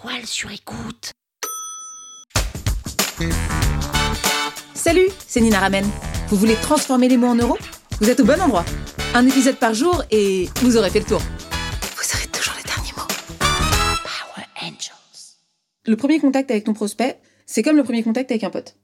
toile 0.00 0.26
sur 0.26 0.50
écoute. 0.52 1.12
Salut, 4.74 5.08
c'est 5.26 5.40
Nina 5.40 5.58
Ramen. 5.58 5.84
Vous 6.28 6.36
voulez 6.36 6.54
transformer 6.56 7.08
les 7.08 7.16
mots 7.16 7.28
en 7.28 7.34
euros? 7.34 7.58
Vous 8.00 8.08
êtes 8.08 8.20
au 8.20 8.24
bon 8.24 8.40
endroit. 8.40 8.64
Un 9.14 9.26
épisode 9.26 9.56
par 9.56 9.74
jour 9.74 10.04
et 10.10 10.48
vous 10.62 10.76
aurez 10.76 10.90
fait 10.90 11.00
le 11.00 11.06
tour. 11.06 11.20
Vous 11.20 12.16
aurez 12.16 12.26
toujours 12.28 12.54
les 12.56 12.62
derniers 12.62 12.92
mots. 12.96 13.08
Power 13.40 14.46
Angels. 14.62 15.36
Le 15.86 15.96
premier 15.96 16.20
contact 16.20 16.50
avec 16.50 16.64
ton 16.64 16.74
prospect, 16.74 17.18
c'est 17.46 17.62
comme 17.62 17.76
le 17.76 17.82
premier 17.82 18.04
contact 18.04 18.30
avec 18.30 18.44
un 18.44 18.50
pote. 18.50 18.76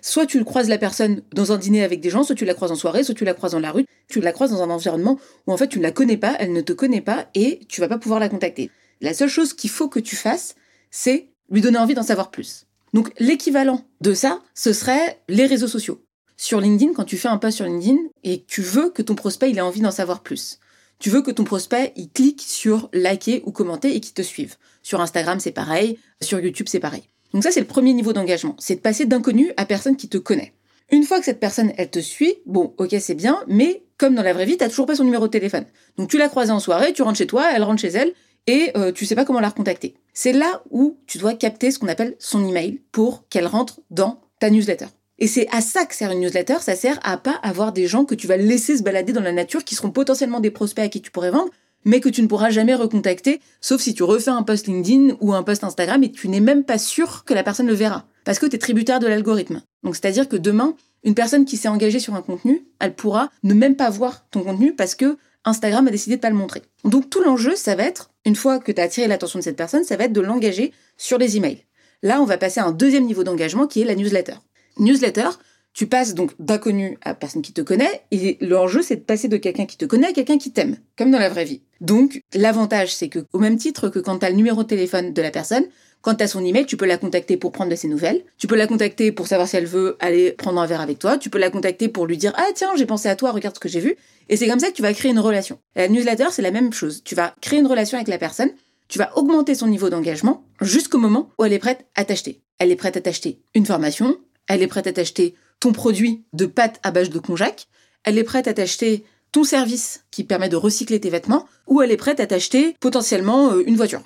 Soit 0.00 0.26
tu 0.26 0.42
croises 0.42 0.68
la 0.68 0.78
personne 0.78 1.22
dans 1.34 1.52
un 1.52 1.58
dîner 1.58 1.84
avec 1.84 2.00
des 2.00 2.08
gens, 2.08 2.24
soit 2.24 2.34
tu 2.34 2.46
la 2.46 2.54
croises 2.54 2.72
en 2.72 2.76
soirée, 2.76 3.04
soit 3.04 3.14
tu 3.14 3.24
la 3.24 3.34
croises 3.34 3.52
dans 3.52 3.60
la 3.60 3.72
rue, 3.72 3.84
tu 4.08 4.20
la 4.20 4.32
croises 4.32 4.50
dans 4.52 4.62
un 4.62 4.70
environnement 4.70 5.18
où 5.46 5.52
en 5.52 5.56
fait 5.56 5.68
tu 5.68 5.78
ne 5.78 5.82
la 5.82 5.92
connais 5.92 6.16
pas, 6.16 6.34
elle 6.38 6.52
ne 6.52 6.62
te 6.62 6.72
connaît 6.72 7.02
pas 7.02 7.26
et 7.34 7.60
tu 7.68 7.82
vas 7.82 7.88
pas 7.88 7.98
pouvoir 7.98 8.20
la 8.20 8.30
contacter. 8.30 8.70
La 9.02 9.12
seule 9.12 9.28
chose 9.28 9.52
qu'il 9.52 9.68
faut 9.68 9.88
que 9.88 9.98
tu 10.00 10.16
fasses, 10.16 10.54
c'est 10.92 11.30
lui 11.50 11.60
donner 11.60 11.78
envie 11.78 11.94
d'en 11.94 12.04
savoir 12.04 12.30
plus. 12.30 12.66
Donc 12.94 13.12
l'équivalent 13.18 13.84
de 14.00 14.14
ça, 14.14 14.40
ce 14.54 14.72
serait 14.72 15.20
les 15.28 15.46
réseaux 15.46 15.66
sociaux. 15.66 16.04
Sur 16.36 16.60
LinkedIn, 16.60 16.92
quand 16.92 17.04
tu 17.04 17.16
fais 17.16 17.28
un 17.28 17.38
post 17.38 17.56
sur 17.56 17.66
LinkedIn 17.66 17.98
et 18.22 18.44
tu 18.44 18.62
veux 18.62 18.90
que 18.90 19.02
ton 19.02 19.16
prospect 19.16 19.50
il 19.50 19.58
ait 19.58 19.62
envie 19.62 19.80
d'en 19.80 19.90
savoir 19.90 20.22
plus. 20.22 20.60
Tu 21.00 21.10
veux 21.10 21.22
que 21.22 21.32
ton 21.32 21.42
prospect 21.42 21.92
il 21.96 22.10
clique 22.10 22.42
sur 22.42 22.88
liker 22.92 23.42
ou 23.44 23.50
commenter 23.50 23.96
et 23.96 24.00
qu'il 24.00 24.14
te 24.14 24.22
suive. 24.22 24.54
Sur 24.82 25.00
Instagram, 25.00 25.40
c'est 25.40 25.50
pareil, 25.50 25.98
sur 26.20 26.38
YouTube, 26.38 26.68
c'est 26.68 26.78
pareil. 26.78 27.02
Donc 27.32 27.42
ça, 27.42 27.50
c'est 27.50 27.60
le 27.60 27.66
premier 27.66 27.92
niveau 27.92 28.12
d'engagement. 28.12 28.54
C'est 28.58 28.76
de 28.76 28.80
passer 28.80 29.06
d'inconnu 29.06 29.52
à 29.56 29.64
personne 29.64 29.96
qui 29.96 30.08
te 30.08 30.18
connaît. 30.18 30.52
Une 30.90 31.04
fois 31.04 31.18
que 31.18 31.24
cette 31.24 31.40
personne, 31.40 31.72
elle 31.78 31.90
te 31.90 31.98
suit, 31.98 32.34
bon, 32.44 32.74
ok, 32.76 32.94
c'est 33.00 33.14
bien, 33.14 33.42
mais 33.46 33.82
comme 33.96 34.14
dans 34.14 34.22
la 34.22 34.34
vraie 34.34 34.44
vie, 34.44 34.58
t'as 34.58 34.68
toujours 34.68 34.86
pas 34.86 34.96
son 34.96 35.04
numéro 35.04 35.26
de 35.26 35.32
téléphone. 35.32 35.64
Donc 35.96 36.10
tu 36.10 36.18
l'as 36.18 36.28
croisée 36.28 36.52
en 36.52 36.60
soirée, 36.60 36.92
tu 36.92 37.02
rentres 37.02 37.18
chez 37.18 37.26
toi, 37.26 37.50
elle 37.54 37.62
rentre 37.62 37.80
chez 37.80 37.88
elle, 37.88 38.12
et 38.46 38.70
euh, 38.76 38.92
tu 38.92 39.06
sais 39.06 39.14
pas 39.14 39.24
comment 39.24 39.40
la 39.40 39.48
recontacter. 39.48 39.94
C'est 40.14 40.32
là 40.32 40.62
où 40.70 40.98
tu 41.06 41.18
dois 41.18 41.34
capter 41.34 41.70
ce 41.70 41.78
qu'on 41.78 41.88
appelle 41.88 42.16
son 42.18 42.46
email 42.46 42.80
pour 42.92 43.28
qu'elle 43.28 43.46
rentre 43.46 43.80
dans 43.90 44.20
ta 44.40 44.50
newsletter. 44.50 44.86
Et 45.18 45.26
c'est 45.26 45.46
à 45.52 45.60
ça 45.60 45.84
que 45.86 45.94
sert 45.94 46.10
une 46.10 46.20
newsletter, 46.20 46.56
ça 46.60 46.74
sert 46.74 46.98
à 47.04 47.16
pas 47.16 47.38
avoir 47.42 47.72
des 47.72 47.86
gens 47.86 48.04
que 48.04 48.14
tu 48.14 48.26
vas 48.26 48.36
laisser 48.36 48.76
se 48.76 48.82
balader 48.82 49.12
dans 49.12 49.20
la 49.20 49.32
nature 49.32 49.64
qui 49.64 49.74
seront 49.74 49.90
potentiellement 49.90 50.40
des 50.40 50.50
prospects 50.50 50.84
à 50.84 50.88
qui 50.88 51.00
tu 51.00 51.10
pourrais 51.10 51.30
vendre, 51.30 51.50
mais 51.84 52.00
que 52.00 52.08
tu 52.08 52.22
ne 52.22 52.26
pourras 52.26 52.50
jamais 52.50 52.74
recontacter, 52.74 53.40
sauf 53.60 53.80
si 53.80 53.94
tu 53.94 54.02
refais 54.02 54.30
un 54.30 54.42
post 54.42 54.66
LinkedIn 54.66 55.16
ou 55.20 55.32
un 55.32 55.42
post 55.42 55.64
Instagram 55.64 56.02
et 56.02 56.10
tu 56.10 56.28
n'es 56.28 56.40
même 56.40 56.64
pas 56.64 56.78
sûr 56.78 57.24
que 57.24 57.34
la 57.34 57.42
personne 57.42 57.66
le 57.66 57.74
verra, 57.74 58.06
parce 58.24 58.38
que 58.38 58.46
tu 58.46 58.56
es 58.56 58.58
tributaire 58.58 59.00
de 59.00 59.06
l'algorithme. 59.06 59.62
Donc 59.82 59.96
c'est-à-dire 59.96 60.28
que 60.28 60.36
demain, 60.36 60.74
une 61.04 61.14
personne 61.14 61.44
qui 61.44 61.56
s'est 61.56 61.68
engagée 61.68 61.98
sur 61.98 62.14
un 62.14 62.22
contenu, 62.22 62.64
elle 62.78 62.94
pourra 62.94 63.30
ne 63.42 63.54
même 63.54 63.76
pas 63.76 63.90
voir 63.90 64.26
ton 64.30 64.42
contenu 64.42 64.74
parce 64.74 64.94
que 64.94 65.18
Instagram 65.44 65.88
a 65.88 65.90
décidé 65.90 66.16
de 66.16 66.20
pas 66.20 66.30
le 66.30 66.36
montrer. 66.36 66.62
Donc 66.84 67.10
tout 67.10 67.22
l'enjeu, 67.22 67.56
ça 67.56 67.74
va 67.74 67.84
être, 67.84 68.10
une 68.24 68.36
fois 68.36 68.58
que 68.58 68.72
tu 68.72 68.80
as 68.80 68.84
attiré 68.84 69.08
l'attention 69.08 69.38
de 69.38 69.44
cette 69.44 69.56
personne, 69.56 69.84
ça 69.84 69.96
va 69.96 70.04
être 70.04 70.12
de 70.12 70.20
l'engager 70.20 70.72
sur 70.96 71.18
les 71.18 71.36
emails. 71.36 71.64
Là, 72.02 72.20
on 72.20 72.24
va 72.24 72.38
passer 72.38 72.60
à 72.60 72.64
un 72.64 72.72
deuxième 72.72 73.04
niveau 73.04 73.24
d'engagement 73.24 73.66
qui 73.66 73.80
est 73.80 73.84
la 73.84 73.94
newsletter. 73.94 74.34
Newsletter, 74.78 75.28
tu 75.72 75.86
passes 75.86 76.14
donc 76.14 76.32
d'inconnu 76.38 76.98
à 77.00 77.14
personne 77.14 77.42
qui 77.42 77.52
te 77.52 77.62
connaît, 77.62 78.02
et 78.10 78.36
l'enjeu 78.40 78.82
c'est 78.82 78.96
de 78.96 79.00
passer 79.00 79.28
de 79.28 79.36
quelqu'un 79.36 79.66
qui 79.66 79.76
te 79.78 79.84
connaît 79.84 80.08
à 80.08 80.12
quelqu'un 80.12 80.38
qui 80.38 80.52
t'aime, 80.52 80.76
comme 80.98 81.10
dans 81.10 81.18
la 81.18 81.30
vraie 81.30 81.44
vie. 81.44 81.62
Donc 81.80 82.22
l'avantage 82.34 82.94
c'est 82.94 83.08
que 83.08 83.20
au 83.32 83.38
même 83.38 83.56
titre 83.56 83.88
que 83.88 83.98
quand 83.98 84.18
tu 84.18 84.26
as 84.26 84.30
le 84.30 84.36
numéro 84.36 84.62
de 84.62 84.68
téléphone 84.68 85.12
de 85.12 85.22
la 85.22 85.30
personne, 85.30 85.64
quand 86.02 86.16
tu 86.16 86.24
as 86.24 86.28
son 86.28 86.44
email, 86.44 86.66
tu 86.66 86.76
peux 86.76 86.84
la 86.84 86.98
contacter 86.98 87.36
pour 87.36 87.52
prendre 87.52 87.70
de 87.70 87.76
ses 87.76 87.88
nouvelles, 87.88 88.22
tu 88.36 88.46
peux 88.46 88.56
la 88.56 88.66
contacter 88.66 89.12
pour 89.12 89.26
savoir 89.26 89.48
si 89.48 89.56
elle 89.56 89.66
veut 89.66 89.96
aller 90.00 90.32
prendre 90.32 90.60
un 90.60 90.66
verre 90.66 90.80
avec 90.80 90.98
toi, 90.98 91.16
tu 91.16 91.30
peux 91.30 91.38
la 91.38 91.50
contacter 91.50 91.88
pour 91.88 92.06
lui 92.06 92.16
dire 92.16 92.32
"Ah 92.36 92.48
tiens, 92.54 92.72
j'ai 92.76 92.86
pensé 92.86 93.08
à 93.08 93.16
toi, 93.16 93.30
regarde 93.30 93.54
ce 93.54 93.60
que 93.60 93.68
j'ai 93.68 93.80
vu." 93.80 93.96
Et 94.28 94.36
c'est 94.36 94.48
comme 94.48 94.60
ça 94.60 94.68
que 94.68 94.74
tu 94.74 94.82
vas 94.82 94.92
créer 94.92 95.10
une 95.10 95.20
relation. 95.20 95.58
La 95.76 95.88
newsletter, 95.88 96.26
c'est 96.30 96.42
la 96.42 96.50
même 96.50 96.72
chose. 96.72 97.02
Tu 97.04 97.14
vas 97.14 97.34
créer 97.40 97.60
une 97.60 97.66
relation 97.66 97.96
avec 97.96 98.08
la 98.08 98.18
personne, 98.18 98.50
tu 98.88 98.98
vas 98.98 99.16
augmenter 99.16 99.54
son 99.54 99.68
niveau 99.68 99.88
d'engagement 99.88 100.44
jusqu'au 100.60 100.98
moment 100.98 101.30
où 101.38 101.44
elle 101.44 101.52
est 101.52 101.58
prête 101.58 101.86
à 101.94 102.04
t'acheter. 102.04 102.42
Elle 102.58 102.70
est 102.70 102.76
prête 102.76 102.96
à 102.96 103.00
t'acheter 103.00 103.40
une 103.54 103.64
formation, 103.64 104.18
elle 104.48 104.62
est 104.62 104.66
prête 104.66 104.86
à 104.86 104.92
t'acheter 104.92 105.34
ton 105.60 105.72
produit 105.72 106.24
de 106.32 106.46
pâte 106.46 106.80
à 106.82 106.90
base 106.90 107.10
de 107.10 107.18
konjac, 107.18 107.68
elle 108.04 108.18
est 108.18 108.24
prête 108.24 108.48
à 108.48 108.54
t'acheter 108.54 109.04
ton 109.30 109.44
service 109.44 110.04
qui 110.10 110.24
permet 110.24 110.48
de 110.48 110.56
recycler 110.56 111.00
tes 111.00 111.08
vêtements, 111.08 111.46
ou 111.66 111.80
elle 111.80 111.90
est 111.90 111.96
prête 111.96 112.20
à 112.20 112.26
t'acheter 112.26 112.76
potentiellement 112.80 113.52
euh, 113.52 113.62
une 113.66 113.76
voiture. 113.76 114.02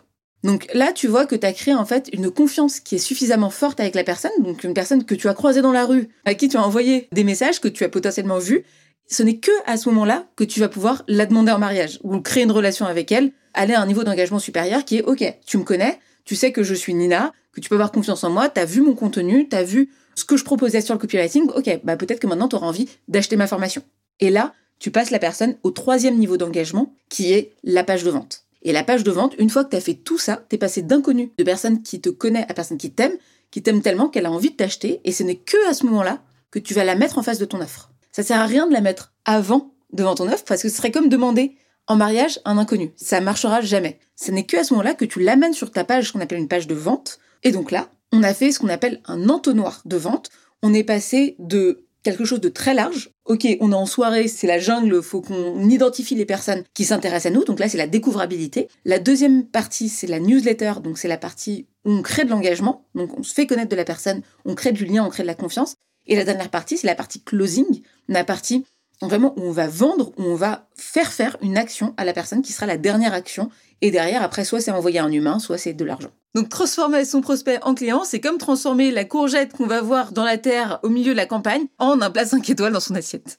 Donc 0.47 0.69
là, 0.75 0.93
tu 0.93 1.09
vois 1.09 1.27
que 1.27 1.35
tu 1.35 1.45
as 1.45 1.53
créé 1.53 1.75
en 1.75 1.85
fait 1.85 2.09
une 2.13 2.31
confiance 2.31 2.79
qui 2.79 2.95
est 2.95 2.99
suffisamment 2.99 3.51
forte 3.51 3.81
avec 3.81 3.97
la 3.97 4.05
personne, 4.05 4.31
donc 4.39 4.63
une 4.63 4.75
personne 4.75 5.05
que 5.05 5.17
tu 5.17 5.29
as 5.29 5.35
croisée 5.35 5.61
dans 5.61 5.73
la 5.73 5.85
rue, 5.85 6.09
à 6.25 6.35
qui 6.35 6.49
tu 6.49 6.57
as 6.57 6.63
envoyé 6.63 7.09
des 7.11 7.25
messages 7.25 7.61
que 7.61 7.67
tu 7.67 7.83
as 7.83 7.89
potentiellement 7.89 8.39
vus. 8.39 8.63
Ce 9.09 9.25
n'est 9.25 9.39
que 9.39 9.51
à 9.67 9.77
ce 9.77 9.89
moment-là 9.89 10.25
que 10.37 10.45
tu 10.45 10.61
vas 10.61 10.69
pouvoir 10.69 11.03
la 11.09 11.27
demander 11.27 11.51
en 11.51 11.59
mariage 11.59 11.99
ou 12.05 12.21
créer 12.21 12.45
une 12.45 12.53
relation 12.53 12.87
avec 12.87 13.11
elle, 13.11 13.33
aller 13.55 13.75
à 13.75 13.81
un 13.81 13.87
niveau 13.87 14.05
d'engagement 14.05 14.39
supérieur 14.39 14.85
qui 14.85 14.99
est 14.99 15.03
OK, 15.03 15.25
tu 15.45 15.59
me 15.59 15.65
connais, 15.65 15.99
tu 16.25 16.37
sais 16.37 16.53
que 16.53 16.63
je 16.63 16.75
suis 16.75 16.95
Nina, 16.95 17.33
que 17.53 17.61
tu 17.61 17.69
peux 17.69 17.75
avoir 17.75 17.91
confiance 17.91 18.23
en 18.23 18.31
moi, 18.31 18.49
tu 18.49 18.61
as 18.61 18.65
vu 18.65 18.83
mon 18.83 18.95
contenu, 18.95 19.49
tu 19.49 19.57
as 19.57 19.65
vu 19.65 19.91
ce 20.15 20.25
que 20.25 20.37
je 20.37 20.45
proposais 20.45 20.81
sur 20.81 20.95
le 20.95 21.01
copywriting, 21.01 21.51
ok, 21.51 21.81
bah 21.83 21.97
peut-être 21.97 22.21
que 22.21 22.29
maintenant 22.29 22.47
tu 22.47 22.55
auras 22.55 22.69
envie 22.69 22.89
d'acheter 23.09 23.35
ma 23.35 23.49
formation. 23.49 23.83
Et 24.21 24.31
là, 24.31 24.55
tu 24.79 24.93
passes 24.93 25.11
la 25.11 25.19
personne 25.19 25.57
au 25.65 25.73
troisième 25.73 26.17
niveau 26.17 26.37
d'engagement, 26.37 26.95
qui 27.09 27.33
est 27.33 27.53
la 27.65 27.83
page 27.83 28.05
de 28.05 28.11
vente. 28.11 28.46
Et 28.67 28.73
la 28.73 28.83
page 28.83 29.05
de 29.05 29.13
vente, 29.13 29.37
une 29.39 29.49
fois 29.49 29.65
que 29.65 29.71
tu 29.71 29.77
as 29.77 29.81
fait 29.81 29.95
tout 29.95 30.19
ça, 30.19 30.45
tu 30.51 30.57
es 30.57 30.59
passé 30.59 30.83
d'inconnu, 30.83 31.31
de 31.39 31.45
personne 31.45 31.85
qui 31.85 32.01
te 32.01 32.11
connaît 32.11 32.45
à 32.49 32.53
personne 32.53 32.79
qui 32.79 32.91
t'aime, 32.91 33.17
qui 33.53 33.63
t'aime 33.63 33.81
tellement 33.81 34.09
qu'elle 34.09 34.27
a 34.27 34.33
envie 34.33 34.51
de 34.51 34.57
t'acheter, 34.57 35.01
et 35.05 35.13
ce 35.13 35.23
n'est 35.23 35.37
que 35.37 35.69
à 35.69 35.73
ce 35.73 35.87
moment-là 35.87 36.21
que 36.51 36.59
tu 36.59 36.75
vas 36.75 36.83
la 36.83 36.97
mettre 36.97 37.17
en 37.17 37.23
face 37.23 37.39
de 37.39 37.45
ton 37.45 37.61
offre. 37.61 37.93
Ça 38.11 38.25
sert 38.25 38.41
à 38.41 38.47
rien 38.47 38.67
de 38.67 38.73
la 38.73 38.81
mettre 38.81 39.13
avant 39.25 39.73
devant 39.93 40.17
ton 40.17 40.27
offre, 40.27 40.43
parce 40.45 40.63
que 40.63 40.69
ce 40.69 40.77
serait 40.77 40.91
comme 40.91 41.09
demander 41.09 41.57
en 41.87 41.95
mariage 41.95 42.41
un 42.45 42.59
inconnu. 42.59 42.91
Ça 42.97 43.21
marchera 43.21 43.61
jamais. 43.61 44.01
Ce 44.17 44.33
n'est 44.33 44.47
que 44.47 44.57
à 44.57 44.65
ce 44.65 44.75
moment-là 44.75 44.95
que 44.95 45.05
tu 45.05 45.21
l'amènes 45.21 45.55
sur 45.55 45.71
ta 45.71 45.85
page, 45.85 46.11
qu'on 46.11 46.21
appelle 46.21 46.41
une 46.41 46.49
page 46.49 46.67
de 46.67 46.75
vente, 46.75 47.21
et 47.45 47.53
donc 47.53 47.71
là, 47.71 47.89
on 48.11 48.25
a 48.25 48.35
fait 48.35 48.51
ce 48.51 48.59
qu'on 48.59 48.69
appelle 48.69 49.01
un 49.07 49.29
entonnoir 49.29 49.81
de 49.85 49.97
vente. 49.97 50.31
On 50.65 50.75
est 50.75 50.83
passé 50.83 51.37
de 51.39 51.86
quelque 52.07 52.25
chose 52.25 52.41
de 52.41 52.49
très 52.49 52.73
large. 52.73 53.11
Ok, 53.25 53.47
on 53.61 53.73
est 53.73 53.75
en 53.75 53.85
soirée, 53.85 54.29
c'est 54.29 54.47
la 54.47 54.61
jungle, 54.61 55.03
faut 55.03 55.21
qu'on 55.21 55.69
identifie 55.69 56.15
les 56.15 56.25
personnes 56.25 56.63
qui 56.73 56.85
s'intéressent 56.85 57.33
à 57.33 57.35
nous. 57.35 57.45
Donc 57.45 57.59
là, 57.59 57.69
c'est 57.69 57.79
la 57.79 57.89
découvrabilité. 57.89 58.69
La 58.85 59.01
deuxième 59.01 59.45
partie, 59.45 59.89
c'est 59.89 60.07
la 60.07 60.21
newsletter. 60.21 60.75
Donc 60.85 60.99
c'est 60.99 61.09
la 61.09 61.19
partie 61.19 61.67
où 61.85 61.91
on 61.91 62.03
crée 62.03 62.25
de 62.25 62.31
l'engagement. 62.31 62.87
Donc 62.95 63.19
on 63.19 63.25
se 63.25 63.35
fait 63.35 63.49
connaître 63.49 63.71
de 63.71 63.77
la 63.77 63.85
personne, 63.85 64.23
on 64.45 64.55
crée 64.55 64.71
du 64.71 64.85
lien, 64.85 65.05
on 65.05 65.11
crée 65.11 65.25
de 65.25 65.27
la 65.27 65.35
confiance. 65.35 65.75
Et 66.07 66.15
la 66.15 66.23
dernière 66.23 66.51
partie, 66.51 66.77
c'est 66.77 66.87
la 66.87 66.95
partie 66.95 67.21
closing, 67.21 67.83
la 68.07 68.23
partie 68.23 68.65
vraiment 69.03 69.35
où 69.37 69.43
on 69.43 69.53
va 69.53 69.69
vendre, 69.69 70.13
où 70.17 70.23
on 70.23 70.35
va 70.35 70.69
faire 70.77 71.13
faire 71.13 71.37
une 71.43 71.57
action 71.57 71.95
à 71.97 72.05
la 72.05 72.13
personne 72.13 72.43
qui 72.43 72.53
sera 72.53 72.67
la 72.67 72.79
dernière 72.79 73.13
action. 73.13 73.51
Et 73.83 73.91
derrière, 73.91 74.23
après, 74.23 74.45
soit 74.45 74.61
c'est 74.61 74.71
envoyer 74.71 74.99
un 74.99 75.13
humain, 75.13 75.39
soit 75.39 75.59
c'est 75.59 75.75
de 75.75 75.85
l'argent. 75.85 76.11
Donc 76.35 76.49
transformer 76.49 77.05
son 77.05 77.21
prospect 77.21 77.59
en 77.63 77.75
client, 77.75 78.05
c'est 78.05 78.21
comme 78.21 78.39
transformer 78.39 78.91
la 78.91 79.05
courgette 79.05 79.53
qu'on 79.53 79.67
va 79.67 79.81
voir 79.81 80.13
dans 80.13 80.25
la 80.25 80.39
terre 80.39 80.81
au 80.83 80.89
milieu 80.89 81.13
de 81.13 81.17
la 81.17 81.27
campagne 81.27 81.67
en 81.79 82.01
un 82.01 82.11
plat 82.11 82.27
5 82.27 82.49
étoiles 82.49 82.73
dans 82.73 82.81
son 82.81 82.95
assiette. 82.95 83.39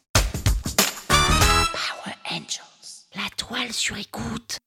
Power 1.07 2.15
Angels. 2.31 2.61
La 3.15 3.29
toile 3.35 3.71
sur 3.71 3.97
écoute. 3.97 4.57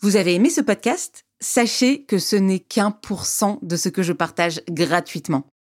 Vous 0.00 0.16
avez 0.16 0.34
aimé 0.34 0.50
ce 0.50 0.60
podcast? 0.60 1.22
Sachez 1.40 2.04
que 2.04 2.18
ce 2.18 2.36
n'est 2.36 2.60
qu'un 2.60 2.90
pour 2.90 3.26
cent 3.26 3.58
de 3.62 3.76
ce 3.76 3.88
que 3.88 4.02
je 4.02 4.12
partage 4.12 4.60
gratuitement. 4.68 5.44